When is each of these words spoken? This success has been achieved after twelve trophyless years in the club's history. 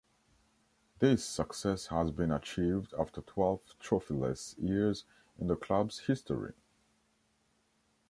This 0.97 1.23
success 1.23 1.85
has 1.89 2.09
been 2.09 2.31
achieved 2.31 2.95
after 2.99 3.21
twelve 3.21 3.61
trophyless 3.79 4.57
years 4.57 5.05
in 5.37 5.45
the 5.45 5.55
club's 5.55 5.99
history. 6.07 6.55